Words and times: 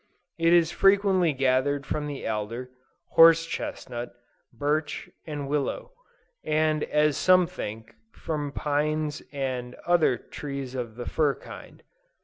It 0.39 0.51
is 0.51 0.71
frequently 0.71 1.31
gathered 1.31 1.85
from 1.85 2.07
the 2.07 2.27
alder, 2.27 2.71
horse 3.09 3.45
chestnut, 3.45 4.15
birch, 4.51 5.11
and 5.27 5.47
willow; 5.47 5.91
and 6.43 6.83
as 6.85 7.15
some 7.15 7.45
think, 7.45 7.93
from 8.11 8.51
pines 8.51 9.21
and 9.31 9.75
other 9.85 10.17
trees 10.17 10.73
of 10.73 10.95
the 10.95 11.05
fir 11.05 11.35
kind. 11.35 11.83